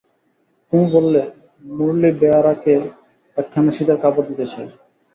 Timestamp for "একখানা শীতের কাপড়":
3.37-4.27